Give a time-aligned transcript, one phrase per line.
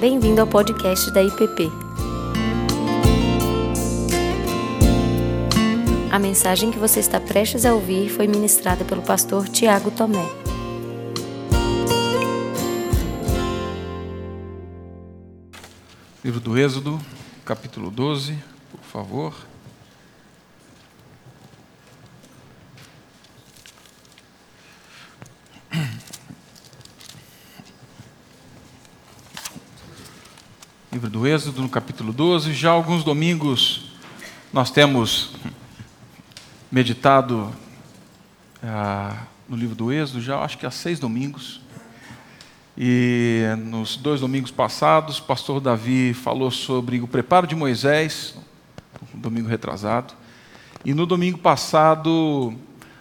[0.00, 1.70] Bem-vindo ao podcast da IPP.
[6.10, 10.26] A mensagem que você está prestes a ouvir foi ministrada pelo pastor Tiago Tomé.
[16.24, 16.98] Livro do Êxodo,
[17.44, 18.38] capítulo 12,
[18.70, 19.49] por favor.
[31.00, 32.52] Livro do Êxodo, no capítulo 12.
[32.52, 33.86] Já alguns domingos
[34.52, 35.32] nós temos
[36.70, 37.50] meditado
[38.62, 41.62] ah, no livro do Êxodo, já acho que há seis domingos.
[42.76, 48.34] E nos dois domingos passados, o pastor Davi falou sobre o preparo de Moisés,
[49.14, 50.12] no domingo retrasado,
[50.84, 52.52] e no domingo passado,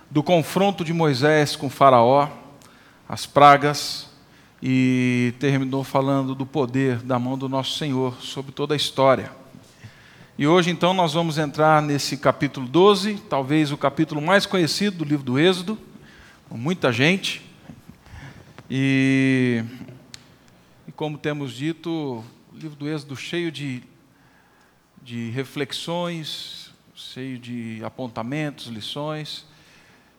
[0.09, 2.29] do confronto de Moisés com Faraó,
[3.09, 4.08] as pragas,
[4.61, 9.31] e terminou falando do poder da mão do nosso Senhor sobre toda a história.
[10.37, 15.05] E hoje, então, nós vamos entrar nesse capítulo 12, talvez o capítulo mais conhecido do
[15.05, 15.77] livro do Êxodo,
[16.47, 17.41] com muita gente.
[18.69, 19.63] E,
[20.87, 23.83] e como temos dito, o livro do Êxodo cheio de,
[25.01, 29.45] de reflexões, cheio de apontamentos, lições.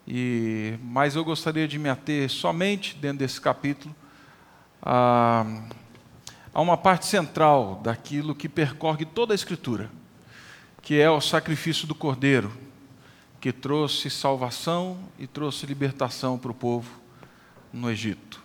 [0.06, 3.94] E, mas eu gostaria de me ater somente dentro desse capítulo
[4.82, 5.44] a,
[6.52, 9.90] a uma parte central daquilo que percorre toda a Escritura,
[10.82, 12.52] que é o sacrifício do Cordeiro,
[13.40, 17.00] que trouxe salvação e trouxe libertação para o povo
[17.72, 18.42] no Egito.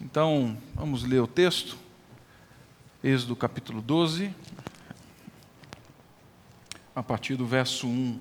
[0.00, 1.78] Então, vamos ler o texto.
[3.02, 4.34] Êxodo capítulo 12,
[6.94, 8.18] a partir do verso 1.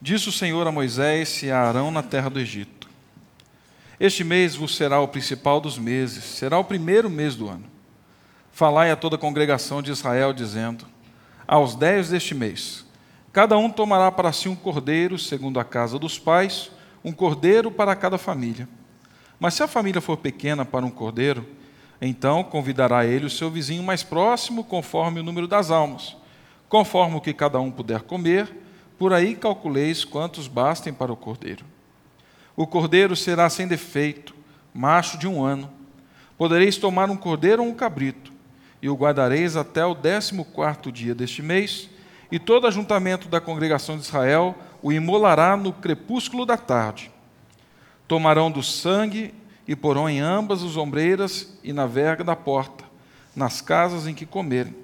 [0.00, 2.79] Disse o Senhor a Moisés e a Arão na terra do Egito:
[4.00, 7.66] Este mês vos será o principal dos meses, será o primeiro mês do ano.
[8.50, 10.86] Falai a toda a congregação de Israel, dizendo:
[11.46, 12.86] Aos dez deste mês,
[13.30, 16.70] cada um tomará para si um cordeiro, segundo a casa dos pais,
[17.04, 18.66] um cordeiro para cada família.
[19.38, 21.46] Mas se a família for pequena para um cordeiro,
[22.00, 26.16] então convidará ele o seu vizinho mais próximo, conforme o número das almas.
[26.70, 28.50] Conforme o que cada um puder comer,
[28.98, 31.66] por aí calculeis quantos bastem para o cordeiro.
[32.60, 34.34] O cordeiro será sem defeito,
[34.74, 35.70] macho de um ano.
[36.36, 38.30] Podereis tomar um cordeiro ou um cabrito,
[38.82, 41.88] e o guardareis até o décimo quarto dia deste mês,
[42.30, 47.10] e todo ajuntamento da congregação de Israel o imolará no crepúsculo da tarde.
[48.06, 49.32] Tomarão do sangue
[49.66, 52.84] e porão em ambas as ombreiras e na verga da porta,
[53.34, 54.76] nas casas em que comerem.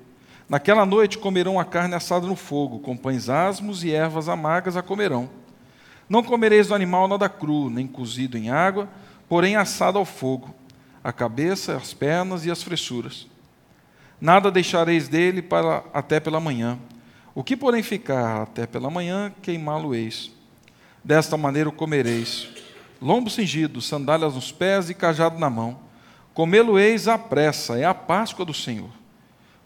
[0.49, 4.83] Naquela noite comerão a carne assada no fogo, com pães asmos e ervas amargas a
[4.83, 5.29] comerão.
[6.09, 8.89] Não comereis do animal nada cru, nem cozido em água,
[9.29, 10.55] porém assado ao fogo,
[11.03, 13.27] a cabeça, as pernas e as fressuras.
[14.21, 16.79] Nada deixareis dele para até pela manhã.
[17.35, 20.31] O que, porém, ficar até pela manhã, queimá-lo-eis.
[21.05, 22.49] Desta maneira o comereis.
[23.01, 25.79] Lombo cingido, sandálias nos pés e cajado na mão.
[26.33, 28.91] Comê-lo-eis à pressa, é a Páscoa do Senhor.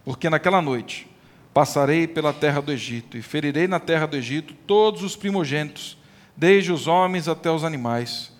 [0.04, 1.08] Porque naquela noite
[1.54, 5.96] passarei pela terra do Egito e ferirei na terra do Egito todos os primogênitos,
[6.40, 8.32] desde os homens até os animais.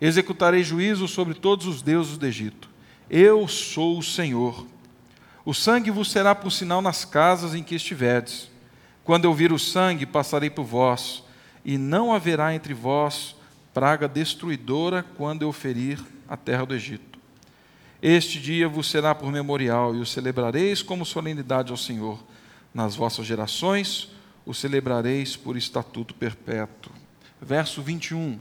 [0.00, 2.70] Executarei juízo sobre todos os deuses do Egito.
[3.10, 4.64] Eu sou o Senhor.
[5.44, 8.48] O sangue vos será por sinal nas casas em que estiverdes.
[9.02, 11.24] Quando eu vir o sangue, passarei por vós,
[11.64, 13.34] e não haverá entre vós
[13.74, 15.98] praga destruidora quando eu ferir
[16.28, 17.18] a terra do Egito.
[18.00, 22.22] Este dia vos será por memorial, e o celebrareis como solenidade ao Senhor.
[22.72, 24.12] Nas vossas gerações
[24.46, 26.92] o celebrareis por estatuto perpétuo.
[27.40, 28.38] Verso 21.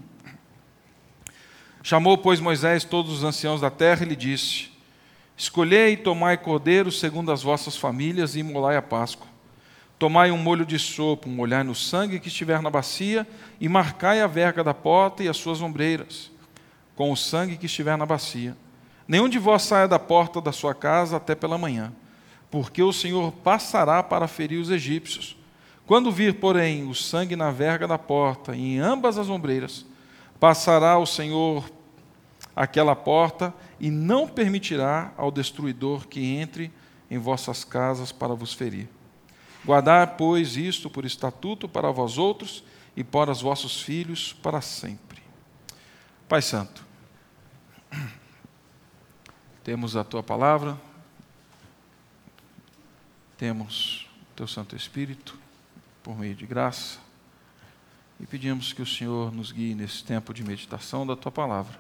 [1.84, 4.72] Chamou, pois, Moisés todos os anciãos da terra e lhe disse:
[5.38, 9.28] Escolhei e tomai cordeiro segundo as vossas famílias e imolai a Páscoa.
[10.00, 13.26] Tomai um molho de sopa, molhai no sangue que estiver na bacia,
[13.62, 16.32] e marcai a verga da porta e as suas ombreiras,
[16.96, 18.58] com o sangue que estiver na bacia.
[19.08, 21.94] Nenhum de vós saia da porta da sua casa até pela manhã,
[22.52, 25.37] porque o Senhor passará para ferir os egípcios.
[25.88, 29.86] Quando vir, porém, o sangue na verga da porta em ambas as ombreiras,
[30.38, 31.64] passará o Senhor
[32.54, 36.74] aquela porta e não permitirá ao destruidor que entre
[37.10, 38.90] em vossas casas para vos ferir.
[39.64, 45.22] Guardar, pois, isto por estatuto para vós outros e para os vossos filhos para sempre.
[46.28, 46.86] Pai Santo,
[49.64, 50.78] temos a tua palavra,
[53.38, 55.47] temos o teu Santo Espírito
[56.08, 57.00] por meio de graça
[58.18, 61.78] e pedimos que o Senhor nos guie nesse tempo de meditação da tua palavra.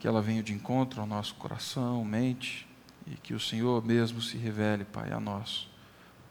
[0.00, 2.66] que ela venha de encontro ao nosso coração, mente,
[3.06, 5.68] e que o Senhor mesmo se revele, Pai, a nós,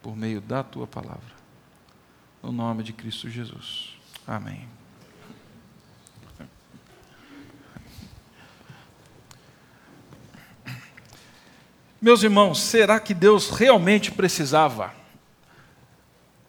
[0.02, 1.34] por meio da tua palavra.
[2.44, 3.98] No nome de Cristo Jesus.
[4.28, 4.68] Amém.
[12.02, 14.94] Meus irmãos, será que Deus realmente precisava,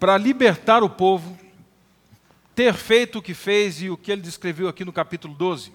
[0.05, 1.35] para libertar o povo,
[2.55, 5.73] ter feito o que fez e o que ele descreveu aqui no capítulo 12?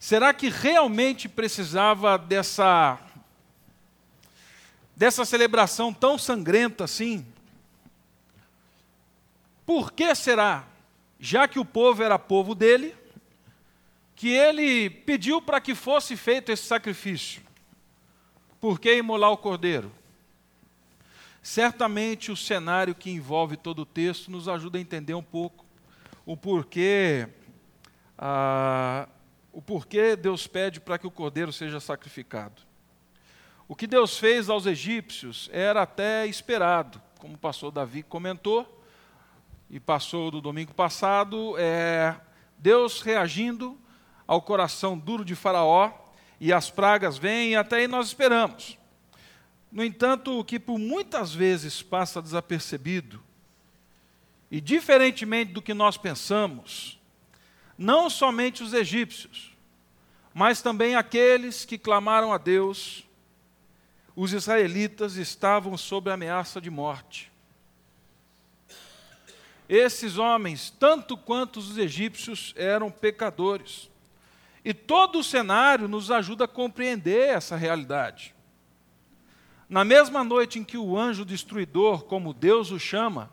[0.00, 2.98] Será que realmente precisava dessa
[4.96, 7.26] dessa celebração tão sangrenta assim?
[9.66, 10.64] Por que será,
[11.20, 12.96] já que o povo era povo dele,
[14.16, 17.42] que ele pediu para que fosse feito esse sacrifício?
[18.58, 19.92] Por que imolar o cordeiro?
[21.44, 25.66] Certamente o cenário que envolve todo o texto nos ajuda a entender um pouco
[26.24, 27.28] o porquê,
[28.16, 29.06] ah,
[29.52, 32.62] o porquê Deus pede para que o cordeiro seja sacrificado.
[33.68, 38.82] O que Deus fez aos egípcios era até esperado, como o pastor Davi comentou,
[39.68, 42.16] e passou do domingo passado, é
[42.56, 43.78] Deus reagindo
[44.26, 45.92] ao coração duro de Faraó
[46.40, 48.78] e as pragas vêm e até aí nós esperamos.
[49.74, 53.20] No entanto, o que por muitas vezes passa desapercebido,
[54.48, 56.96] e diferentemente do que nós pensamos,
[57.76, 59.52] não somente os egípcios,
[60.32, 63.04] mas também aqueles que clamaram a Deus,
[64.14, 67.32] os israelitas estavam sob ameaça de morte.
[69.68, 73.90] Esses homens, tanto quanto os egípcios, eram pecadores.
[74.64, 78.33] E todo o cenário nos ajuda a compreender essa realidade.
[79.74, 83.28] Na mesma noite em que o anjo destruidor, como Deus o chama,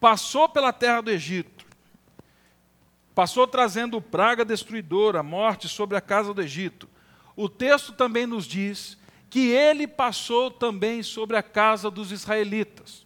[0.00, 1.66] passou pela terra do Egito,
[3.14, 6.88] passou trazendo praga destruidora, morte sobre a casa do Egito,
[7.36, 8.96] o texto também nos diz
[9.28, 13.04] que ele passou também sobre a casa dos israelitas.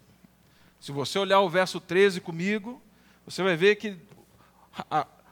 [0.79, 2.81] Se você olhar o verso 13 comigo,
[3.27, 3.99] você vai ver que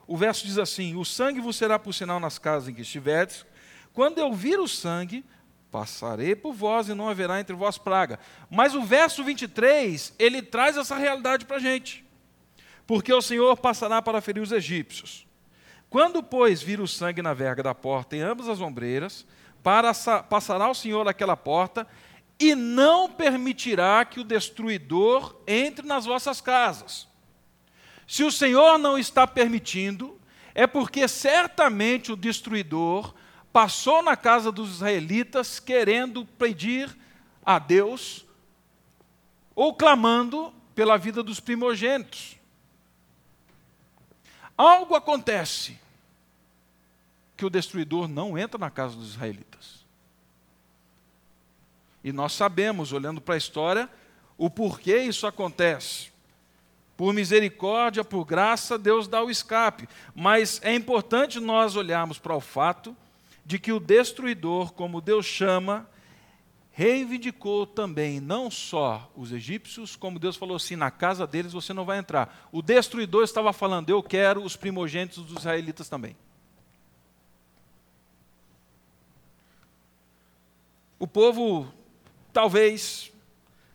[0.09, 3.47] o verso diz assim: O sangue vos será por sinal nas casas em que estiverdes.
[3.95, 5.25] Quando eu vir o sangue,
[5.71, 8.19] passarei por vós e não haverá entre vós praga.
[8.51, 12.05] Mas o verso 23, ele traz essa realidade para a gente.
[12.87, 15.27] Porque o Senhor passará para ferir os egípcios.
[15.91, 19.27] Quando, pois, vir o sangue na verga da porta em ambas as ombreiras,
[20.29, 21.87] passará o Senhor aquela porta
[22.39, 27.09] e não permitirá que o destruidor entre nas vossas casas.
[28.07, 30.19] Se o Senhor não está permitindo,
[30.55, 33.15] é porque certamente o destruidor
[33.53, 36.97] passou na casa dos israelitas querendo pedir
[37.45, 38.27] a Deus
[39.55, 42.37] ou clamando pela vida dos primogênitos.
[44.57, 45.79] Algo acontece
[47.37, 49.87] que o destruidor não entra na casa dos israelitas.
[52.03, 53.89] E nós sabemos, olhando para a história,
[54.37, 56.11] o porquê isso acontece.
[56.97, 59.89] Por misericórdia, por graça, Deus dá o escape.
[60.15, 62.97] Mas é importante nós olharmos para o fato
[63.49, 65.89] de que o destruidor, como Deus chama,
[66.71, 71.87] reivindicou também não só os egípcios, como Deus falou assim: na casa deles você não
[71.87, 72.47] vai entrar.
[72.53, 76.15] O destruidor estava falando: eu quero os primogênitos dos israelitas também.
[80.99, 81.73] O povo,
[82.35, 83.11] talvez,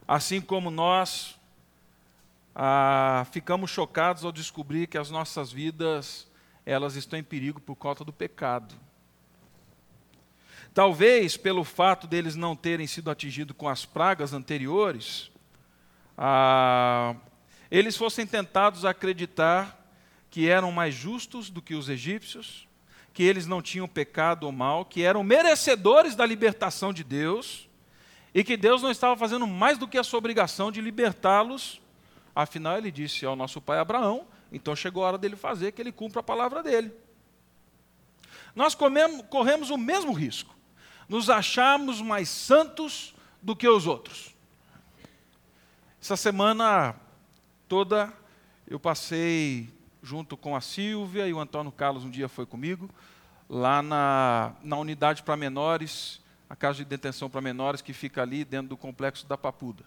[0.07, 1.36] assim como nós,
[2.53, 6.27] ah, ficamos chocados ao descobrir que as nossas vidas
[6.63, 8.82] elas estão em perigo por conta do pecado.
[10.74, 15.32] Talvez pelo fato deles não terem sido atingidos com as pragas anteriores,
[16.18, 17.15] ah,
[17.70, 19.80] eles fossem tentados a acreditar
[20.30, 22.68] que eram mais justos do que os egípcios,
[23.13, 27.70] que eles não tinham pecado ou mal, que eram merecedores da libertação de Deus
[28.34, 31.84] e que Deus não estava fazendo mais do que a sua obrigação de libertá-los
[32.36, 35.92] Afinal, ele disse ao nosso pai Abraão, então chegou a hora dele fazer que ele
[35.92, 36.92] cumpra a palavra dele.
[38.56, 40.56] Nós comemos, corremos o mesmo risco,
[41.07, 44.33] nos acharmos mais santos do que os outros.
[46.01, 46.95] Essa semana
[47.67, 48.12] toda
[48.67, 49.69] eu passei
[50.01, 52.89] junto com a Silvia e o Antônio Carlos um dia foi comigo,
[53.50, 58.43] lá na, na unidade para menores, a casa de detenção para menores que fica ali
[58.43, 59.83] dentro do complexo da Papuda.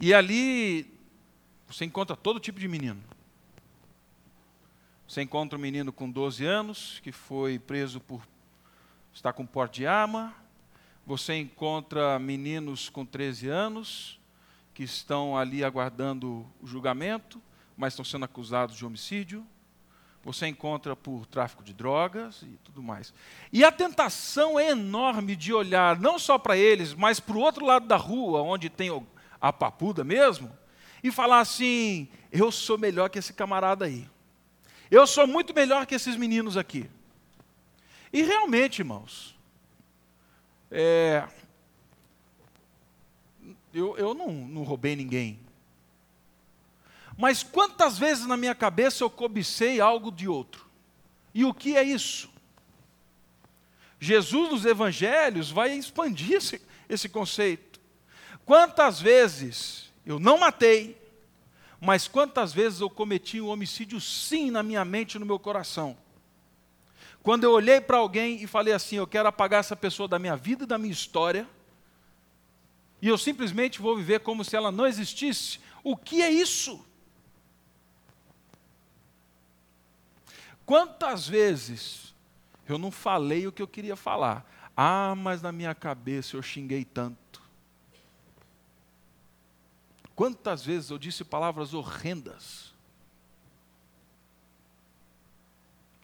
[0.00, 0.90] E ali
[1.68, 3.02] você encontra todo tipo de menino.
[5.06, 8.22] Você encontra um menino com 12 anos que foi preso por
[9.12, 10.34] estar com porte de arma.
[11.06, 14.20] Você encontra meninos com 13 anos
[14.72, 17.40] que estão ali aguardando o julgamento,
[17.76, 19.46] mas estão sendo acusados de homicídio.
[20.24, 23.12] você encontra por tráfico de drogas e tudo mais.
[23.52, 27.66] E a tentação é enorme de olhar não só para eles, mas para o outro
[27.66, 28.88] lado da rua, onde tem
[29.40, 30.50] a papuda mesmo,
[31.02, 34.08] e falar assim: eu sou melhor que esse camarada aí.
[34.88, 36.88] Eu sou muito melhor que esses meninos aqui.
[38.12, 39.34] E realmente, irmãos,
[40.70, 41.26] é,
[43.72, 45.40] eu, eu não, não roubei ninguém.
[47.16, 50.66] Mas quantas vezes na minha cabeça eu cobicei algo de outro?
[51.34, 52.30] E o que é isso?
[53.98, 57.80] Jesus nos evangelhos vai expandir esse, esse conceito.
[58.44, 61.00] Quantas vezes eu não matei,
[61.80, 65.96] mas quantas vezes eu cometi um homicídio sim na minha mente e no meu coração?
[67.22, 70.36] Quando eu olhei para alguém e falei assim: eu quero apagar essa pessoa da minha
[70.36, 71.48] vida e da minha história,
[73.00, 76.84] e eu simplesmente vou viver como se ela não existisse, o que é isso?
[80.64, 82.14] Quantas vezes
[82.68, 84.48] eu não falei o que eu queria falar?
[84.76, 87.42] Ah, mas na minha cabeça eu xinguei tanto.
[90.14, 92.71] Quantas vezes eu disse palavras horrendas?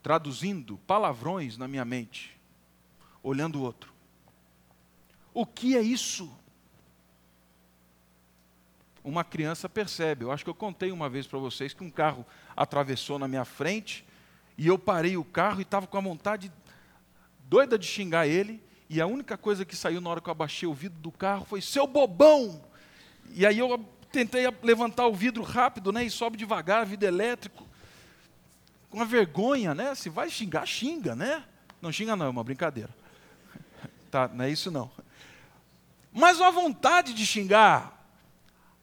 [0.02, 2.38] Traduzindo palavrões na minha mente,
[3.22, 3.92] olhando o outro.
[5.34, 6.30] O que é isso?
[9.04, 10.24] Uma criança percebe.
[10.24, 12.26] Eu acho que eu contei uma vez para vocês que um carro
[12.56, 14.04] atravessou na minha frente
[14.56, 16.50] e eu parei o carro e estava com a vontade
[17.44, 18.60] doida de xingar ele.
[18.90, 21.44] E a única coisa que saiu na hora que eu abaixei o vidro do carro
[21.44, 22.60] foi: seu bobão!
[23.34, 23.78] E aí eu
[24.10, 26.02] tentei levantar o vidro rápido, né?
[26.04, 27.67] E sobe devagar, vidro elétrico.
[28.90, 29.94] Com a vergonha, né?
[29.94, 31.44] Se vai xingar, xinga, né?
[31.80, 32.90] Não xinga, não, é uma brincadeira.
[34.10, 34.90] Tá, não é isso não.
[36.10, 37.98] Mas uma vontade de xingar.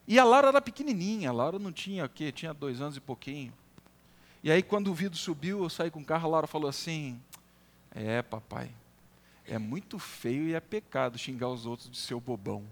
[0.08, 2.32] E a Laura era pequenininha, a Laura não tinha o quê?
[2.32, 3.52] Tinha dois anos e pouquinho.
[4.44, 7.20] E aí, quando o vidro subiu, eu saí com o carro, a Laura falou assim:
[7.90, 8.70] É, papai,
[9.48, 12.64] é muito feio e é pecado xingar os outros de seu bobão.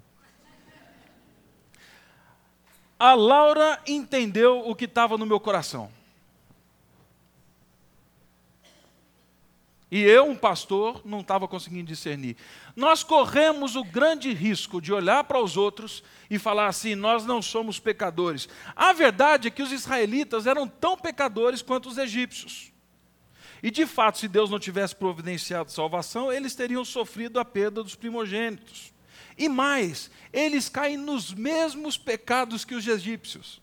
[3.00, 5.92] A Laura entendeu o que estava no meu coração.
[9.94, 12.36] E eu, um pastor, não estava conseguindo discernir.
[12.76, 17.44] Nós corremos o grande risco de olhar para os outros e falar assim: nós não
[17.44, 18.50] somos pecadores.
[18.76, 22.72] A verdade é que os israelitas eram tão pecadores quanto os egípcios.
[23.62, 27.94] E de fato, se Deus não tivesse providenciado salvação, eles teriam sofrido a perda dos
[27.94, 28.92] primogênitos.
[29.38, 33.62] E mais, eles caem nos mesmos pecados que os egípcios.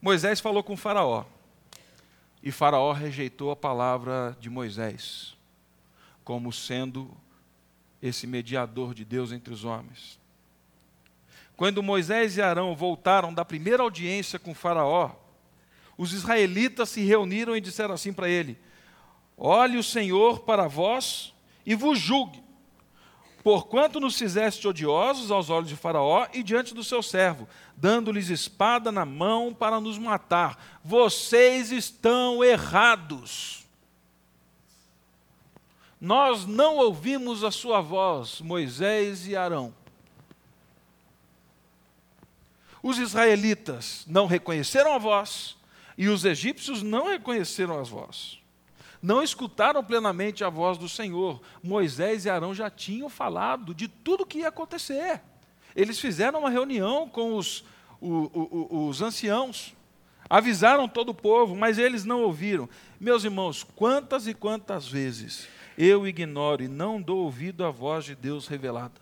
[0.00, 1.24] Moisés falou com Faraó,
[2.42, 5.36] e Faraó rejeitou a palavra de Moisés,
[6.22, 7.10] como sendo
[8.00, 10.18] esse mediador de Deus entre os homens.
[11.56, 15.10] Quando Moisés e Arão voltaram da primeira audiência com Faraó,
[15.96, 18.56] os israelitas se reuniram e disseram assim para ele:
[19.36, 21.34] Olhe o Senhor para vós
[21.66, 22.40] e vos julgue,
[23.42, 28.90] Porquanto nos fizeste odiosos aos olhos de Faraó e diante do seu servo, dando-lhes espada
[28.90, 30.80] na mão para nos matar.
[30.84, 33.64] Vocês estão errados.
[36.00, 39.72] Nós não ouvimos a sua voz, Moisés e Arão.
[42.82, 45.56] Os israelitas não reconheceram a voz
[45.96, 48.38] e os egípcios não reconheceram as vozes
[49.02, 51.40] não escutaram plenamente a voz do Senhor.
[51.62, 55.20] Moisés e Arão já tinham falado de tudo o que ia acontecer.
[55.74, 57.64] Eles fizeram uma reunião com os,
[58.00, 58.30] os,
[58.70, 59.74] os anciãos,
[60.28, 62.68] avisaram todo o povo, mas eles não ouviram.
[62.98, 68.16] Meus irmãos, quantas e quantas vezes eu ignoro e não dou ouvido à voz de
[68.16, 69.00] Deus revelada?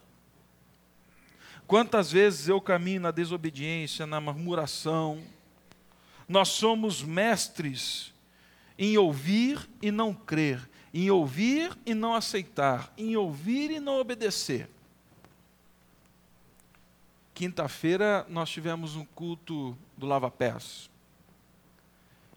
[1.67, 5.21] Quantas vezes eu caminho na desobediência, na murmuração?
[6.29, 8.13] Nós somos mestres
[8.79, 14.69] em ouvir e não crer, em ouvir e não aceitar, em ouvir e não obedecer.
[17.35, 20.89] Quinta-feira nós tivemos um culto do Lava Pés.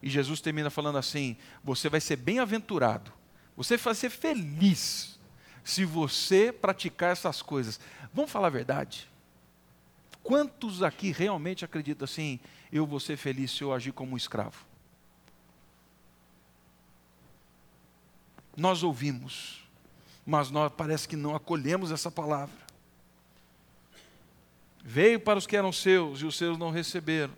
[0.02, 3.12] E Jesus termina falando assim: você vai ser bem-aventurado,
[3.56, 5.20] você vai ser feliz
[5.64, 7.80] se você praticar essas coisas.
[8.14, 9.08] Vamos falar a verdade?
[10.24, 12.40] Quantos aqui realmente acreditam assim?
[12.72, 14.69] Eu vou ser feliz se eu agir como um escravo?
[18.60, 19.62] Nós ouvimos,
[20.26, 22.56] mas nós parece que não acolhemos essa palavra.
[24.84, 27.34] Veio para os que eram seus e os seus não receberam.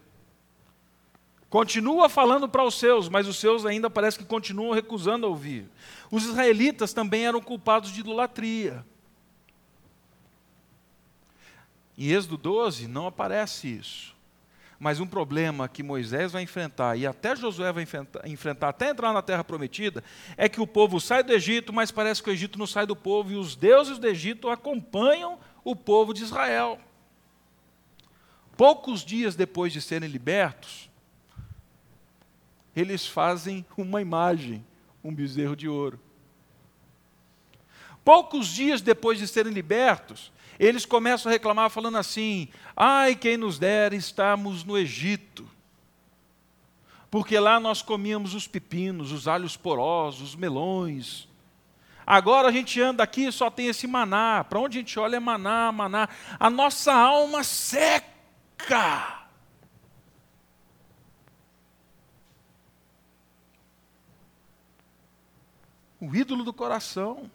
[1.50, 5.70] Continua falando para os seus, mas os seus ainda parece que continuam recusando a ouvir.
[6.10, 8.86] Os israelitas também eram culpados de idolatria.
[11.98, 14.16] Em Êxodo 12 não aparece isso.
[14.82, 17.86] Mas um problema que Moisés vai enfrentar e até Josué vai
[18.26, 20.04] enfrentar, até entrar na terra prometida,
[20.36, 22.96] é que o povo sai do Egito, mas parece que o Egito não sai do
[22.96, 26.80] povo e os deuses do Egito acompanham o povo de Israel.
[28.58, 30.90] Poucos dias depois de serem libertos,
[32.76, 34.66] eles fazem uma imagem,
[35.04, 36.00] um bezerro de ouro.
[38.04, 40.32] Poucos dias depois de serem libertos,
[40.62, 45.50] eles começam a reclamar, falando assim: ai, quem nos dera estarmos no Egito.
[47.10, 51.28] Porque lá nós comíamos os pepinos, os alhos porosos, os melões.
[52.06, 54.44] Agora a gente anda aqui e só tem esse maná.
[54.44, 56.08] Para onde a gente olha é maná, maná.
[56.40, 59.26] A nossa alma seca.
[66.00, 67.30] O ídolo do coração.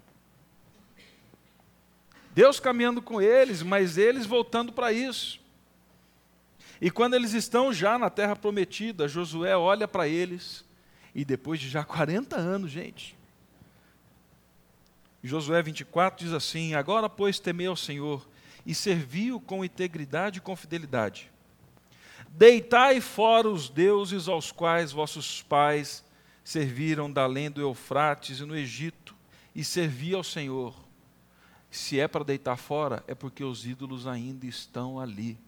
[2.37, 5.41] Deus caminhando com eles, mas eles voltando para isso.
[6.79, 10.63] E quando eles estão já na terra prometida, Josué olha para eles,
[11.15, 13.17] e depois de já 40 anos, gente.
[15.25, 18.29] Josué 24 diz assim: Agora, pois, temei ao Senhor
[18.67, 21.33] e serviu com integridade e com fidelidade.
[22.29, 26.05] Deitai fora os deuses aos quais vossos pais
[26.45, 29.17] serviram da além do Eufrates e no Egito,
[29.55, 30.86] e servi ao Senhor.
[31.77, 35.39] Se é para deitar fora, é porque os ídolos ainda estão ali.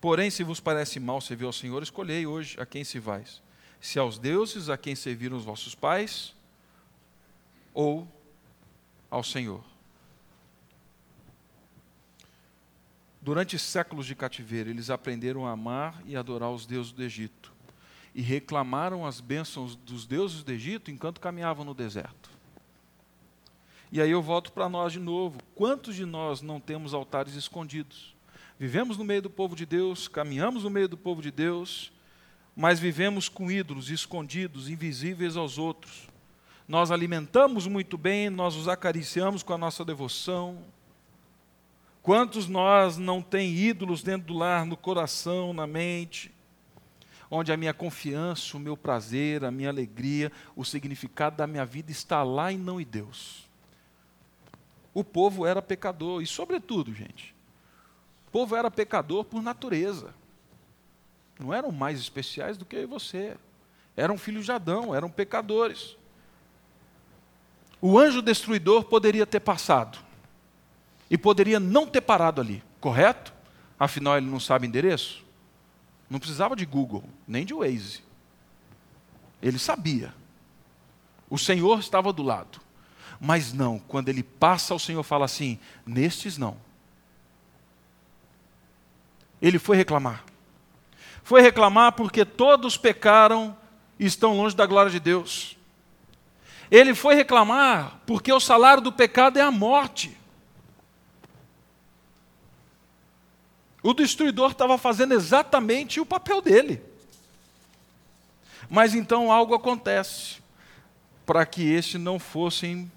[0.00, 3.42] Porém, se vos parece mal servir ao Senhor, escolhei hoje a quem se vais:
[3.80, 6.36] se aos deuses a quem serviram os vossos pais,
[7.74, 8.06] ou
[9.10, 9.64] ao Senhor.
[13.20, 17.52] Durante séculos de cativeiro, eles aprenderam a amar e adorar os deuses do Egito
[18.14, 22.35] e reclamaram as bênçãos dos deuses do Egito enquanto caminhavam no deserto.
[23.90, 25.38] E aí eu volto para nós de novo.
[25.54, 28.14] Quantos de nós não temos altares escondidos?
[28.58, 31.92] Vivemos no meio do povo de Deus, caminhamos no meio do povo de Deus,
[32.56, 36.08] mas vivemos com ídolos escondidos, invisíveis aos outros.
[36.66, 40.58] Nós alimentamos muito bem, nós os acariciamos com a nossa devoção.
[42.02, 46.34] Quantos nós não tem ídolos dentro do lar, no coração, na mente?
[47.28, 51.90] onde a minha confiança, o meu prazer, a minha alegria, o significado da minha vida
[51.90, 53.45] está lá e não em Deus
[54.96, 56.22] o povo era pecador.
[56.22, 57.34] E, sobretudo, gente,
[58.26, 60.14] o povo era pecador por natureza.
[61.38, 63.36] Não eram mais especiais do que eu e você.
[63.94, 65.98] Eram filhos de Adão, eram pecadores.
[67.78, 69.98] O anjo destruidor poderia ter passado.
[71.10, 73.34] E poderia não ter parado ali, correto?
[73.78, 75.22] Afinal, ele não sabe endereço.
[76.08, 78.02] Não precisava de Google, nem de Waze.
[79.42, 80.14] Ele sabia.
[81.28, 82.64] O Senhor estava do lado.
[83.20, 86.56] Mas não, quando ele passa, o Senhor fala assim: nestes não.
[89.40, 90.24] Ele foi reclamar.
[91.22, 93.56] Foi reclamar porque todos pecaram
[93.98, 95.56] e estão longe da glória de Deus.
[96.70, 100.16] Ele foi reclamar porque o salário do pecado é a morte.
[103.82, 106.82] O destruidor estava fazendo exatamente o papel dele.
[108.68, 110.38] Mas então algo acontece
[111.24, 112.90] para que estes não fossem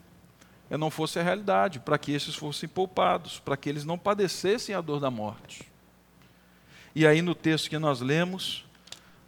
[0.78, 4.82] não fosse a realidade, para que esses fossem poupados, para que eles não padecessem a
[4.82, 5.64] dor da morte.
[6.94, 8.66] E aí no texto que nós lemos,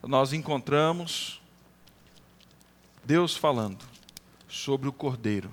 [0.03, 1.41] nós encontramos
[3.03, 3.83] Deus falando
[4.47, 5.49] sobre o cordeiro.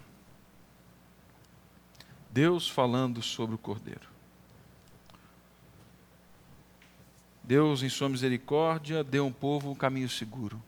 [2.31, 4.07] Deus falando sobre o cordeiro.
[7.43, 10.63] Deus, em sua misericórdia, deu um povo um caminho seguro.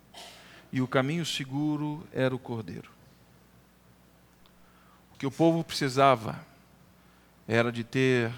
[0.73, 3.00] E o caminho seguro era o cordeiro
[5.21, 6.41] que o povo precisava
[7.47, 8.33] era de ter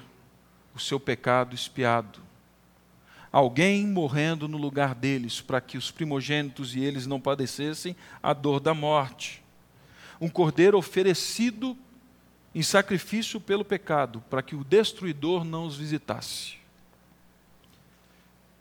[0.74, 2.18] o seu pecado espiado.
[3.30, 8.58] Alguém morrendo no lugar deles, para que os primogênitos e eles não padecessem a dor
[8.58, 9.44] da morte.
[10.20, 11.78] Um cordeiro oferecido
[12.52, 16.56] em sacrifício pelo pecado, para que o destruidor não os visitasse.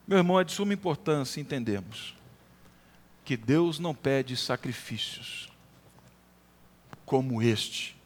[0.08, 2.16] Meu irmão, é de suma importância entendermos
[3.26, 5.50] que Deus não pede sacrifícios
[7.04, 8.00] como este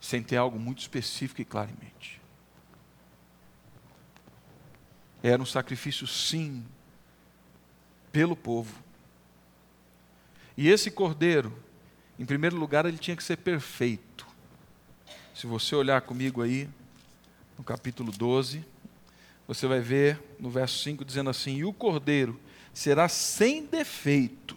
[0.00, 2.20] sem ter algo muito específico e claro em mente.
[5.22, 6.64] Era um sacrifício, sim,
[8.12, 8.72] pelo povo.
[10.56, 11.56] E esse cordeiro,
[12.18, 14.26] em primeiro lugar, ele tinha que ser perfeito.
[15.34, 16.68] Se você olhar comigo aí,
[17.56, 18.64] no capítulo 12,
[19.46, 22.38] você vai ver no verso 5 dizendo assim: E o cordeiro
[22.72, 24.56] será sem defeito.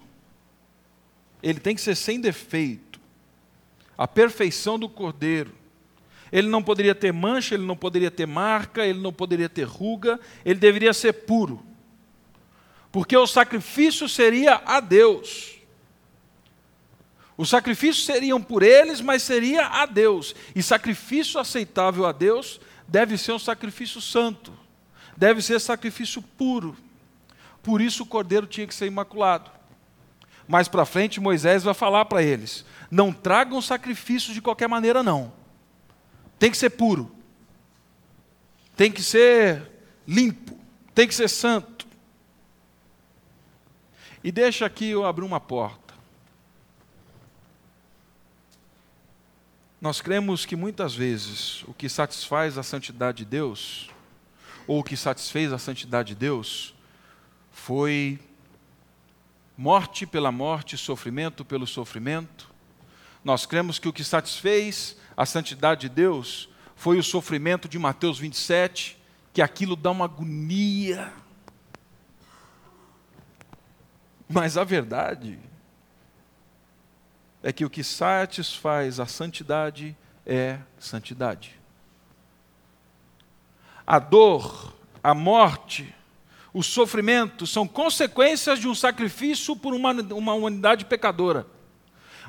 [1.41, 2.90] Ele tem que ser sem defeito
[4.02, 5.54] a perfeição do cordeiro.
[6.32, 10.20] Ele não poderia ter mancha, ele não poderia ter marca, ele não poderia ter ruga,
[10.44, 11.64] ele deveria ser puro.
[12.92, 15.60] Porque o sacrifício seria a Deus.
[17.38, 20.34] Os sacrifícios seriam por eles, mas seria a Deus.
[20.56, 24.52] E sacrifício aceitável a Deus deve ser um sacrifício santo,
[25.16, 26.76] deve ser sacrifício puro.
[27.62, 29.52] Por isso o cordeiro tinha que ser imaculado.
[30.52, 35.32] Mais para frente, Moisés vai falar para eles: não tragam sacrifício de qualquer maneira, não.
[36.38, 37.10] Tem que ser puro,
[38.76, 39.72] tem que ser
[40.06, 40.60] limpo,
[40.94, 41.88] tem que ser santo.
[44.22, 45.94] E deixa aqui eu abrir uma porta.
[49.80, 53.90] Nós cremos que muitas vezes o que satisfaz a santidade de Deus,
[54.68, 56.76] ou o que satisfez a santidade de Deus,
[57.54, 58.20] foi
[59.58, 62.50] morte pela morte, sofrimento pelo sofrimento.
[63.24, 68.18] Nós cremos que o que satisfez a santidade de Deus foi o sofrimento de Mateus
[68.18, 68.98] 27,
[69.34, 71.14] que aquilo dá uma agonia.
[74.28, 75.38] Mas a verdade
[77.44, 81.60] é que o que satisfaz a santidade é santidade.
[83.86, 85.94] A dor, a morte,
[86.54, 91.48] o sofrimento são consequências de um sacrifício por uma, uma humanidade pecadora.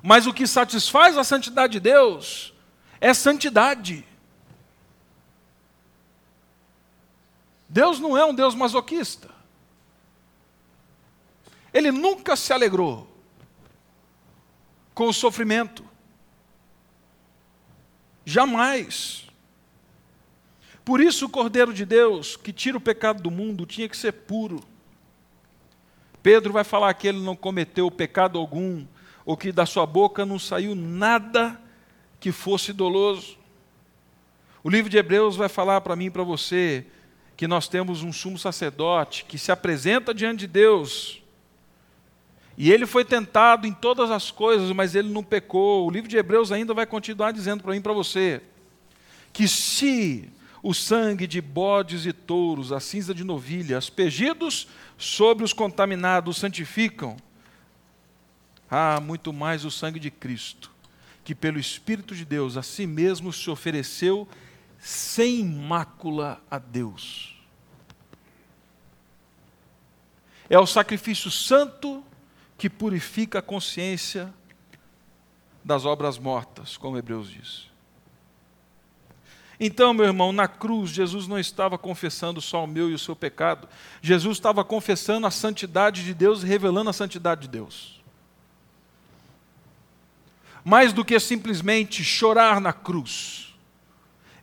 [0.03, 2.53] Mas o que satisfaz a santidade de Deus
[3.01, 4.05] é santidade.
[7.69, 9.31] Deus não é um Deus masoquista.
[11.73, 13.09] Ele nunca se alegrou
[14.95, 15.85] com o sofrimento.
[18.25, 19.27] Jamais.
[20.85, 24.13] Por isso, o Cordeiro de Deus, que tira o pecado do mundo, tinha que ser
[24.13, 24.63] puro.
[26.23, 28.85] Pedro vai falar que ele não cometeu pecado algum,
[29.25, 31.61] ou que da sua boca não saiu nada
[32.19, 33.37] que fosse doloso.
[34.65, 36.87] O livro de Hebreus vai falar para mim e para você
[37.37, 41.21] que nós temos um sumo sacerdote que se apresenta diante de Deus.
[42.57, 45.87] E ele foi tentado em todas as coisas, mas ele não pecou.
[45.87, 48.41] O livro de Hebreus ainda vai continuar dizendo para mim e para você
[49.33, 50.31] que se
[50.63, 57.17] o sangue de bodes e touros, a cinza de novilha, aspergidos sobre os contaminados santificam,
[58.71, 60.71] ah, muito mais o sangue de Cristo,
[61.25, 64.29] que pelo Espírito de Deus a si mesmo se ofereceu
[64.79, 67.37] sem mácula a Deus.
[70.49, 72.05] É o sacrifício santo
[72.57, 74.33] que purifica a consciência
[75.65, 77.72] das obras mortas, como Hebreus diz.
[79.65, 83.15] Então, meu irmão, na cruz, Jesus não estava confessando só o meu e o seu
[83.15, 83.69] pecado,
[84.01, 88.03] Jesus estava confessando a santidade de Deus e revelando a santidade de Deus.
[90.65, 93.55] Mais do que simplesmente chorar na cruz,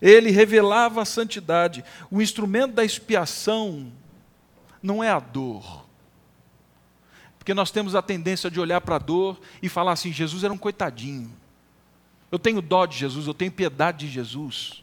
[0.00, 1.84] ele revelava a santidade.
[2.10, 3.92] O instrumento da expiação
[4.82, 5.84] não é a dor.
[7.38, 10.52] Porque nós temos a tendência de olhar para a dor e falar assim: Jesus era
[10.54, 11.30] um coitadinho.
[12.32, 14.82] Eu tenho dó de Jesus, eu tenho piedade de Jesus.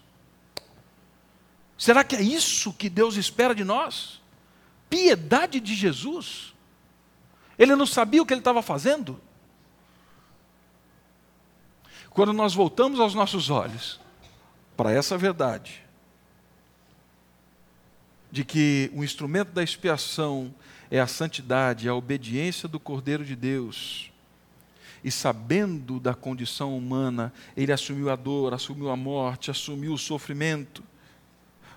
[1.77, 4.19] Será que é isso que Deus espera de nós?
[4.89, 6.53] Piedade de Jesus?
[7.57, 9.21] Ele não sabia o que ele estava fazendo?
[12.09, 13.99] Quando nós voltamos aos nossos olhos
[14.75, 15.83] para essa verdade,
[18.31, 20.53] de que o instrumento da expiação
[20.89, 24.11] é a santidade, a obediência do Cordeiro de Deus,
[25.03, 30.83] e sabendo da condição humana, ele assumiu a dor, assumiu a morte, assumiu o sofrimento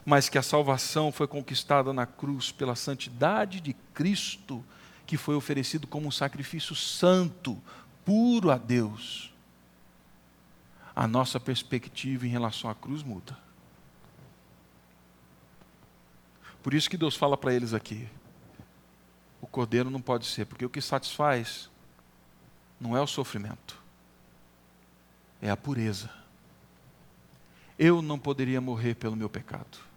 [0.05, 4.65] mas que a salvação foi conquistada na cruz pela santidade de Cristo,
[5.07, 7.61] que foi oferecido como um sacrifício santo,
[8.05, 9.33] puro a Deus.
[10.95, 13.37] A nossa perspectiva em relação à cruz muda.
[16.63, 18.09] Por isso que Deus fala para eles aqui:
[19.41, 21.71] o cordeiro não pode ser, porque o que satisfaz
[22.81, 23.81] não é o sofrimento,
[25.41, 26.11] é a pureza.
[27.79, 29.90] Eu não poderia morrer pelo meu pecado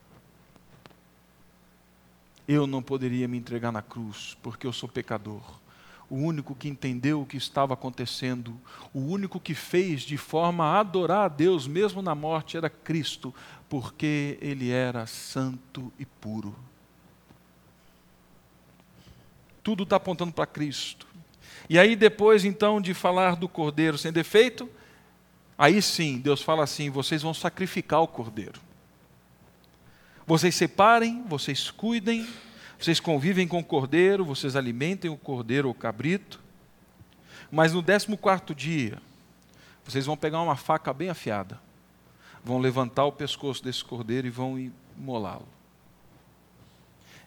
[2.54, 5.42] eu não poderia me entregar na cruz, porque eu sou pecador.
[6.10, 8.60] O único que entendeu o que estava acontecendo,
[8.94, 13.34] o único que fez de forma a adorar a Deus, mesmo na morte, era Cristo,
[13.68, 16.56] porque ele era santo e puro.
[19.64, 21.08] Tudo está apontando para Cristo.
[21.70, 24.70] E aí, depois então de falar do cordeiro sem defeito,
[25.58, 28.60] aí sim, Deus fala assim: vocês vão sacrificar o cordeiro.
[30.26, 32.28] Vocês separem, vocês cuidem,
[32.80, 36.42] vocês convivem com o cordeiro, vocês alimentem o cordeiro ou cabrito.
[37.52, 39.02] Mas no décimo quarto dia,
[39.86, 41.60] vocês vão pegar uma faca bem afiada,
[42.44, 44.58] vão levantar o pescoço desse cordeiro e vão
[44.98, 45.48] imolá-lo.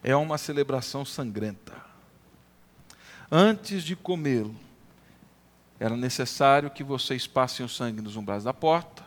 [0.03, 1.75] É uma celebração sangrenta.
[3.31, 4.55] Antes de comê-lo,
[5.79, 9.06] era necessário que vocês passem o sangue nos umbrais da porta,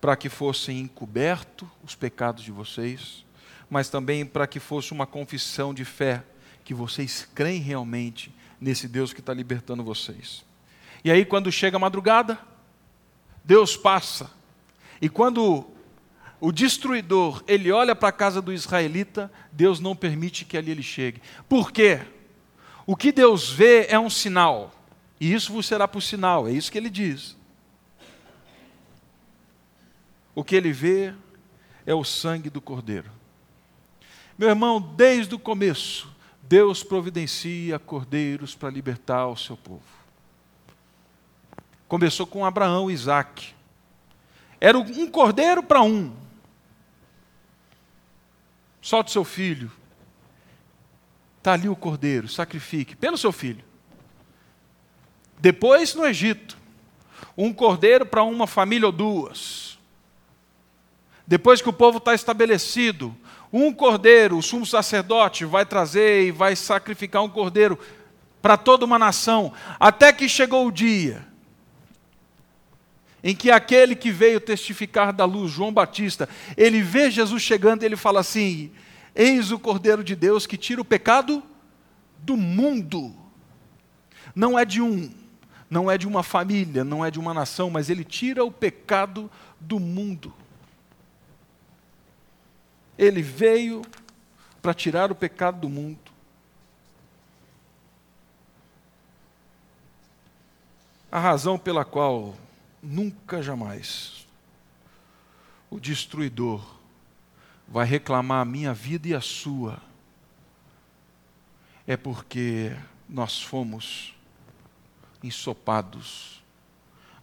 [0.00, 3.24] para que fossem encobertos os pecados de vocês,
[3.68, 6.24] mas também para que fosse uma confissão de fé,
[6.64, 10.44] que vocês creem realmente nesse Deus que está libertando vocês.
[11.04, 12.38] E aí, quando chega a madrugada,
[13.44, 14.30] Deus passa,
[15.00, 15.66] e quando
[16.40, 20.82] o destruidor ele olha para a casa do israelita, Deus não permite que ali ele
[20.82, 21.20] chegue.
[21.48, 22.00] Por quê?
[22.86, 24.74] O que Deus vê é um sinal,
[25.20, 27.36] e isso vos será por sinal, é isso que ele diz.
[30.34, 31.14] O que ele vê
[31.84, 33.10] é o sangue do cordeiro.
[34.38, 36.10] Meu irmão, desde o começo,
[36.42, 39.82] Deus providencia cordeiros para libertar o seu povo.
[41.86, 43.54] Começou com Abraão e Isaac.
[44.60, 46.14] Era um cordeiro para um.
[48.80, 49.70] Solte seu filho.
[51.38, 53.64] Está ali o cordeiro, sacrifique pelo seu filho.
[55.38, 56.58] Depois no Egito,
[57.36, 59.69] um cordeiro para uma família ou duas.
[61.30, 63.16] Depois que o povo está estabelecido,
[63.52, 67.78] um cordeiro, o sumo sacerdote vai trazer e vai sacrificar um cordeiro
[68.42, 71.24] para toda uma nação, até que chegou o dia
[73.22, 77.86] em que aquele que veio testificar da luz, João Batista, ele vê Jesus chegando e
[77.86, 78.72] ele fala assim:
[79.14, 81.44] Eis o Cordeiro de Deus que tira o pecado
[82.18, 83.14] do mundo.
[84.34, 85.08] Não é de um,
[85.70, 89.30] não é de uma família, não é de uma nação, mas ele tira o pecado
[89.60, 90.34] do mundo.
[93.00, 93.80] Ele veio
[94.60, 95.98] para tirar o pecado do mundo.
[101.10, 102.36] A razão pela qual
[102.82, 104.26] nunca jamais
[105.70, 106.62] o destruidor
[107.66, 109.80] vai reclamar a minha vida e a sua
[111.86, 112.76] é porque
[113.08, 114.14] nós fomos
[115.22, 116.42] ensopados,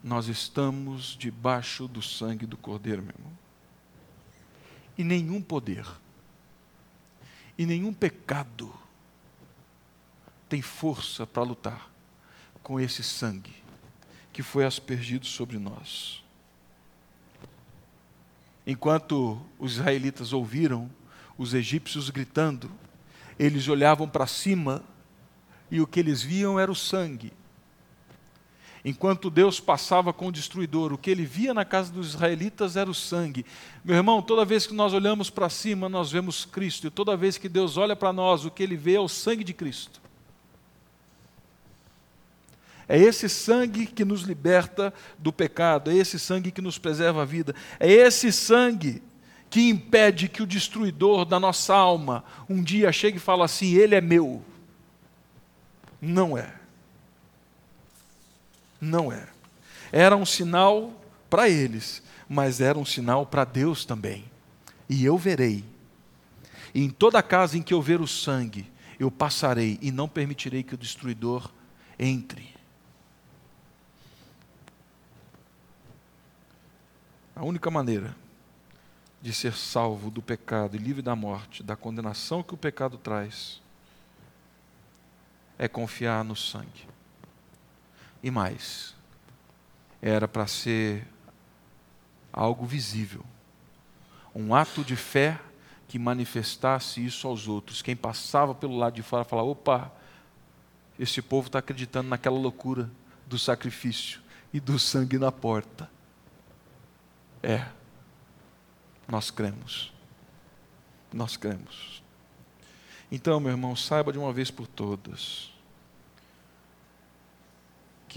[0.03, 3.46] nós estamos debaixo do sangue do Cordeiro, meu irmão
[4.97, 5.85] e nenhum poder,
[7.57, 8.73] e nenhum pecado
[10.49, 11.89] tem força para lutar
[12.63, 13.53] com esse sangue
[14.33, 16.23] que foi aspergido sobre nós.
[18.65, 20.89] Enquanto os israelitas ouviram
[21.37, 22.69] os egípcios gritando,
[23.39, 24.83] eles olhavam para cima
[25.69, 27.31] e o que eles viam era o sangue
[28.87, 32.89] Enquanto Deus passava com o destruidor, o que ele via na casa dos israelitas era
[32.89, 33.45] o sangue.
[33.83, 37.37] Meu irmão, toda vez que nós olhamos para cima, nós vemos Cristo, e toda vez
[37.37, 39.99] que Deus olha para nós, o que ele vê é o sangue de Cristo.
[42.87, 47.25] É esse sangue que nos liberta do pecado, é esse sangue que nos preserva a
[47.25, 49.03] vida, é esse sangue
[49.49, 53.95] que impede que o destruidor da nossa alma um dia chegue e fale assim: Ele
[53.95, 54.41] é meu.
[56.01, 56.66] Não é.
[58.79, 59.29] Não era.
[59.91, 60.93] Era um sinal
[61.29, 64.25] para eles, mas era um sinal para Deus também.
[64.89, 65.63] E eu verei.
[66.73, 70.63] E em toda casa em que eu ver o sangue, eu passarei e não permitirei
[70.63, 71.51] que o destruidor
[71.97, 72.55] entre.
[77.35, 78.15] A única maneira
[79.21, 83.61] de ser salvo do pecado e livre da morte, da condenação que o pecado traz,
[85.57, 86.96] é confiar no sangue.
[88.21, 88.95] E mais,
[90.01, 91.07] era para ser
[92.31, 93.23] algo visível,
[94.33, 95.39] um ato de fé
[95.87, 97.81] que manifestasse isso aos outros.
[97.81, 99.91] Quem passava pelo lado de fora falava: opa,
[100.99, 102.89] esse povo está acreditando naquela loucura
[103.25, 104.21] do sacrifício
[104.53, 105.89] e do sangue na porta.
[107.41, 107.67] É,
[109.07, 109.93] nós cremos.
[111.13, 112.03] Nós cremos.
[113.11, 115.56] Então, meu irmão, saiba de uma vez por todas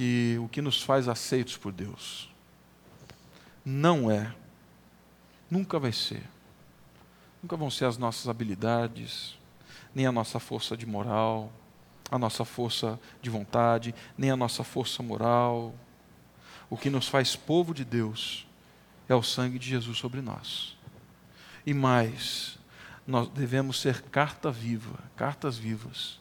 [0.00, 2.30] que o que nos faz aceitos por Deus
[3.62, 4.34] não é,
[5.50, 6.22] nunca vai ser,
[7.42, 9.38] nunca vão ser as nossas habilidades,
[9.94, 11.52] nem a nossa força de moral,
[12.10, 15.74] a nossa força de vontade, nem a nossa força moral.
[16.70, 18.46] O que nos faz povo de Deus
[19.06, 20.78] é o sangue de Jesus sobre nós.
[21.66, 22.58] E mais,
[23.06, 26.19] nós devemos ser carta viva, cartas vivas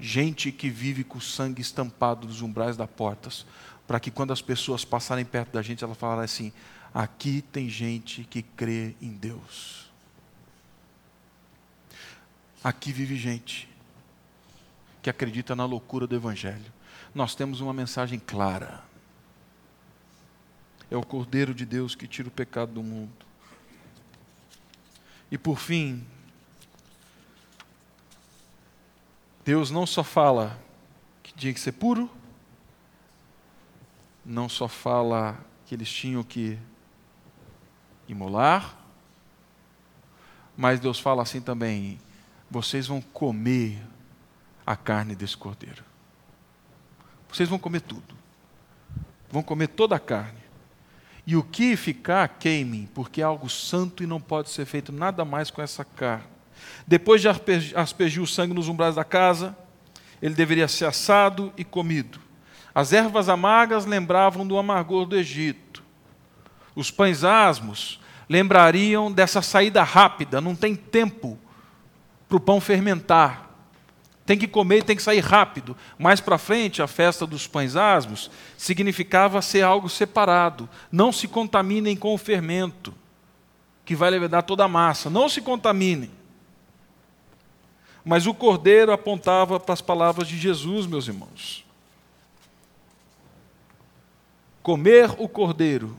[0.00, 3.46] gente que vive com o sangue estampado nos umbrais das portas,
[3.86, 6.52] para que quando as pessoas passarem perto da gente, elas falarem assim:
[6.94, 9.90] aqui tem gente que crê em Deus.
[12.62, 13.68] Aqui vive gente
[15.02, 16.72] que acredita na loucura do Evangelho.
[17.14, 18.82] Nós temos uma mensagem clara.
[20.90, 23.26] é o Cordeiro de Deus que tira o pecado do mundo.
[25.30, 26.04] E por fim,
[29.44, 30.58] Deus não só fala
[31.22, 32.10] que tinha que ser puro,
[34.24, 36.58] não só fala que eles tinham que
[38.06, 38.76] imolar,
[40.56, 41.98] mas Deus fala assim também:
[42.50, 43.82] vocês vão comer
[44.66, 45.82] a carne desse cordeiro.
[47.28, 48.14] Vocês vão comer tudo.
[49.30, 50.40] Vão comer toda a carne.
[51.26, 55.24] E o que ficar, queimem, porque é algo santo e não pode ser feito nada
[55.24, 56.39] mais com essa carne.
[56.86, 57.28] Depois de
[57.74, 59.56] aspergir o sangue nos umbrais da casa,
[60.20, 62.20] ele deveria ser assado e comido.
[62.74, 65.82] As ervas amargas lembravam do amargor do Egito.
[66.74, 71.38] Os pães asmos lembrariam dessa saída rápida, não tem tempo
[72.28, 73.50] para o pão fermentar.
[74.24, 75.76] Tem que comer tem que sair rápido.
[75.98, 80.68] Mais para frente, a festa dos pães asmos significava ser algo separado.
[80.92, 82.94] Não se contaminem com o fermento,
[83.84, 85.10] que vai levedar toda a massa.
[85.10, 86.12] Não se contaminem.
[88.04, 91.64] Mas o cordeiro apontava para as palavras de Jesus, meus irmãos.
[94.62, 95.96] Comer o cordeiro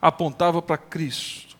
[0.00, 1.56] apontava para Cristo.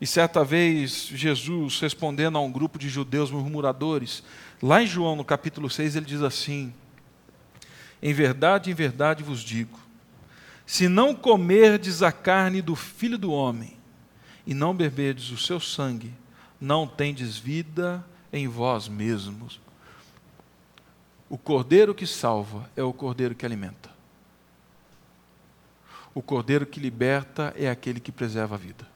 [0.00, 4.22] E certa vez, Jesus, respondendo a um grupo de judeus murmuradores,
[4.60, 6.74] lá em João, no capítulo 6, ele diz assim:
[8.02, 9.78] Em verdade, em verdade vos digo,
[10.66, 13.76] se não comerdes a carne do filho do homem
[14.44, 16.12] e não beberdes o seu sangue,
[16.60, 19.60] não tendes vida em vós mesmos.
[21.28, 23.90] O cordeiro que salva é o cordeiro que alimenta.
[26.14, 28.86] O cordeiro que liberta é aquele que preserva a vida.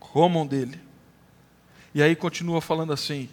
[0.00, 0.80] Comam dele.
[1.94, 3.28] E aí continua falando assim: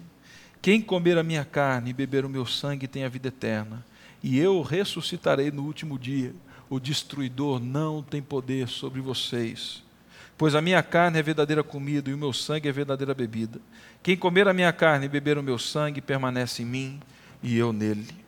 [0.62, 3.84] Quem comer a minha carne e beber o meu sangue tem a vida eterna,
[4.22, 6.34] e eu ressuscitarei no último dia.
[6.70, 9.84] O destruidor não tem poder sobre vocês,
[10.38, 13.60] pois a minha carne é verdadeira comida e o meu sangue é verdadeira bebida.
[14.02, 17.00] Quem comer a minha carne e beber o meu sangue permanece em mim
[17.42, 18.24] e eu nele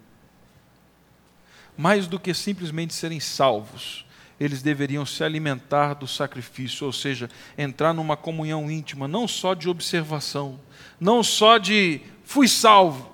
[1.77, 4.05] mais do que simplesmente serem salvos,
[4.39, 9.69] eles deveriam se alimentar do sacrifício, ou seja, entrar numa comunhão íntima, não só de
[9.69, 10.59] observação,
[10.99, 13.13] não só de fui salvo,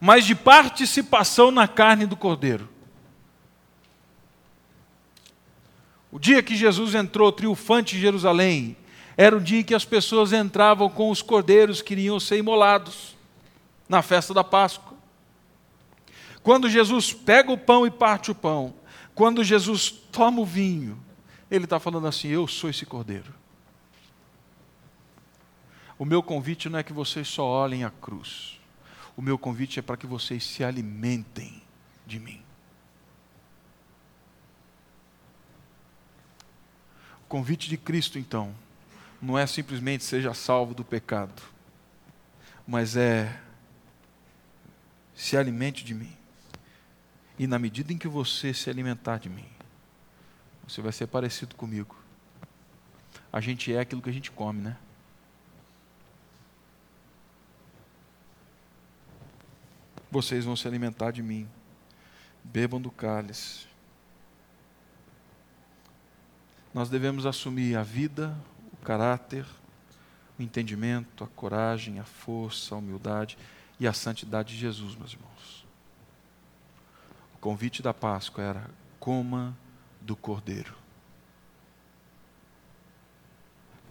[0.00, 2.68] mas de participação na carne do Cordeiro.
[6.14, 8.76] O dia que Jesus entrou triunfante em Jerusalém,
[9.16, 13.16] era o dia em que as pessoas entravam com os cordeiros que iriam ser imolados
[13.88, 14.96] na festa da Páscoa.
[16.40, 18.72] Quando Jesus pega o pão e parte o pão,
[19.12, 21.02] quando Jesus toma o vinho,
[21.50, 23.34] ele está falando assim: Eu sou esse cordeiro.
[25.98, 28.60] O meu convite não é que vocês só olhem a cruz.
[29.16, 31.60] O meu convite é para que vocês se alimentem
[32.06, 32.43] de mim.
[37.34, 38.54] Convite de Cristo, então,
[39.20, 41.42] não é simplesmente seja salvo do pecado,
[42.64, 43.40] mas é
[45.16, 46.16] se alimente de mim.
[47.36, 49.48] E na medida em que você se alimentar de mim,
[50.64, 51.96] você vai ser parecido comigo.
[53.32, 54.76] A gente é aquilo que a gente come, né?
[60.08, 61.48] Vocês vão se alimentar de mim.
[62.44, 63.73] Bebam do cálice.
[66.74, 68.36] Nós devemos assumir a vida,
[68.72, 69.46] o caráter,
[70.38, 73.38] o entendimento, a coragem, a força, a humildade
[73.80, 75.64] e a santidade de Jesus, meus irmãos
[77.44, 79.54] convite da Páscoa era: coma
[80.00, 80.74] do cordeiro.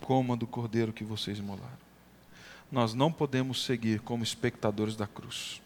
[0.01, 1.77] Coma do cordeiro que vocês imolaram.
[2.71, 5.61] Nós não podemos seguir como espectadores da cruz.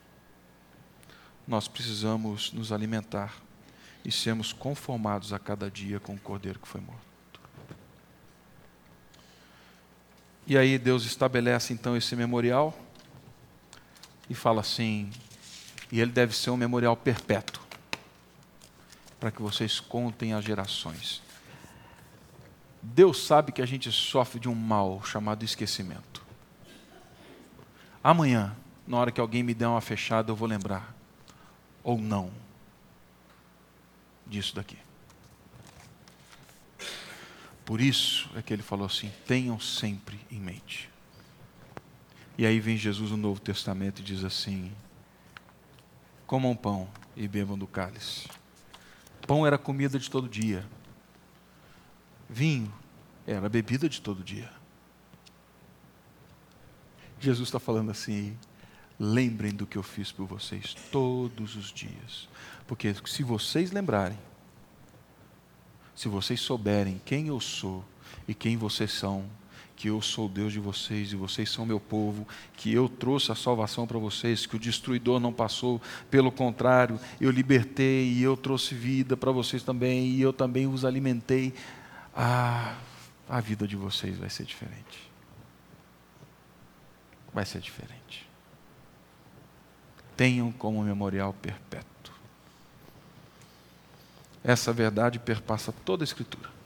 [1.47, 3.33] Nós precisamos nos alimentar
[4.03, 7.06] e sermos conformados a cada dia com o cordeiro que foi morto.
[10.47, 12.73] E aí Deus estabelece então esse memorial
[14.29, 15.11] e fala assim:
[15.91, 17.61] e ele deve ser um memorial perpétuo
[19.19, 21.21] para que vocês contem às gerações.
[22.81, 26.25] Deus sabe que a gente sofre de um mal chamado esquecimento.
[28.01, 28.55] Amanhã,
[28.87, 30.95] na hora que alguém me der uma fechada, eu vou lembrar.
[31.83, 32.31] Ou não.
[34.25, 34.77] Disso daqui.
[37.67, 40.89] Por isso é que ele falou assim: tenham sempre em mente.
[42.37, 44.71] E aí vem Jesus no Novo Testamento e diz assim:
[46.25, 48.29] comam pão e bebam do cálice.
[49.27, 50.65] Pão era comida de todo dia.
[52.29, 52.73] Vinho
[53.25, 54.49] era bebida de todo dia.
[57.19, 58.37] Jesus está falando assim:
[58.97, 62.29] lembrem do que eu fiz por vocês todos os dias.
[62.65, 64.17] Porque se vocês lembrarem,
[65.97, 67.83] Se vocês souberem quem eu sou
[68.27, 69.25] e quem vocês são,
[69.75, 73.31] que eu sou o Deus de vocês e vocês são meu povo, que eu trouxe
[73.31, 75.81] a salvação para vocês, que o destruidor não passou,
[76.11, 80.85] pelo contrário, eu libertei e eu trouxe vida para vocês também e eu também os
[80.85, 81.51] alimentei.
[82.15, 82.77] Ah,
[83.27, 85.09] a vida de vocês vai ser diferente.
[87.33, 88.29] Vai ser diferente.
[90.15, 91.96] Tenham como memorial perpétuo.
[94.47, 96.57] Essa verdade perpassa toda a Escritura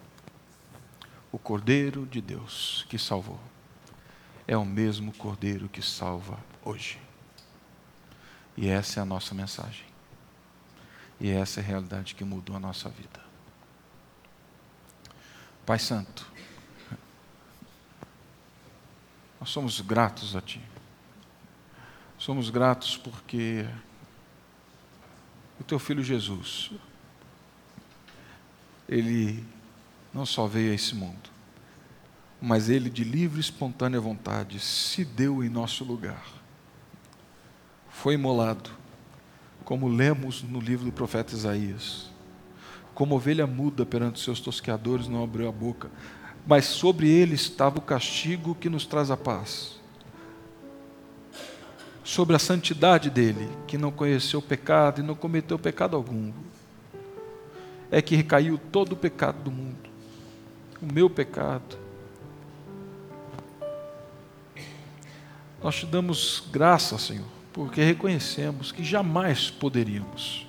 [1.31, 3.39] o Cordeiro de Deus que salvou
[4.47, 6.99] é o mesmo Cordeiro que salva hoje.
[8.57, 9.85] E essa é a nossa mensagem.
[11.19, 13.21] E essa é a realidade que mudou a nossa vida.
[15.65, 16.29] Pai Santo,
[19.39, 20.61] nós somos gratos a Ti.
[22.17, 23.65] Somos gratos porque
[25.59, 26.71] o Teu Filho Jesus,
[28.91, 29.41] Ele
[30.13, 31.29] não só veio a esse mundo,
[32.41, 36.25] mas ele, de livre e espontânea vontade, se deu em nosso lugar.
[37.87, 38.69] Foi imolado,
[39.63, 42.09] como lemos no livro do profeta Isaías.
[42.93, 45.89] Como ovelha muda perante seus tosqueadores, não abriu a boca,
[46.45, 49.79] mas sobre ele estava o castigo que nos traz a paz.
[52.03, 56.33] Sobre a santidade dele, que não conheceu pecado e não cometeu pecado algum,
[57.91, 59.91] é que recaiu todo o pecado do mundo
[60.81, 61.77] o meu pecado.
[65.61, 70.47] Nós te damos graça, Senhor, porque reconhecemos que jamais poderíamos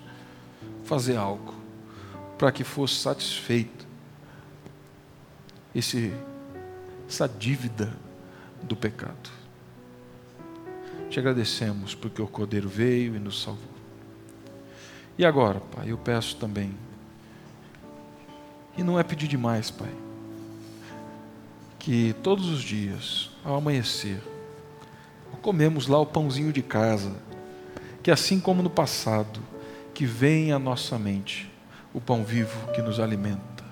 [0.84, 1.54] fazer algo
[2.38, 3.86] para que fosse satisfeito
[5.74, 6.12] esse,
[7.06, 7.92] essa dívida
[8.62, 9.30] do pecado.
[11.10, 13.70] Te agradecemos porque o Cordeiro veio e nos salvou.
[15.18, 16.74] E agora, Pai, eu peço também,
[18.76, 19.92] e não é pedir demais, Pai,
[21.78, 24.22] que todos os dias, ao amanhecer,
[25.42, 27.12] comemos lá o pãozinho de casa,
[28.02, 29.40] que assim como no passado,
[29.92, 31.50] que vem à nossa mente
[31.92, 33.64] o pão vivo que nos alimenta,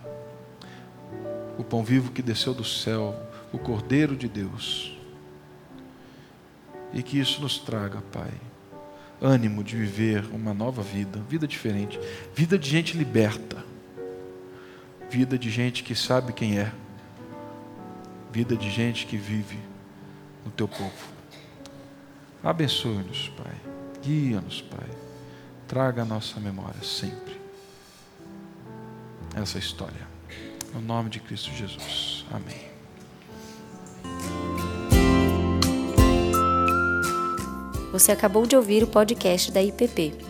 [1.57, 3.15] o pão vivo que desceu do céu,
[3.53, 4.99] o Cordeiro de Deus,
[6.93, 8.33] e que isso nos traga, Pai,
[9.23, 11.99] ânimo de viver uma nova vida, vida diferente,
[12.35, 13.65] vida de gente liberta,
[15.11, 16.73] vida de gente que sabe quem é
[18.31, 19.59] vida de gente que vive
[20.45, 20.93] no teu povo.
[22.43, 23.55] Abençoe-nos, Pai.
[24.01, 24.89] Guia-nos, Pai.
[25.67, 27.41] Traga a nossa memória sempre
[29.35, 30.09] essa história.
[30.73, 32.25] No nome de Cristo Jesus.
[32.31, 32.71] Amém.
[37.93, 40.30] Você acabou de ouvir o podcast da IPP.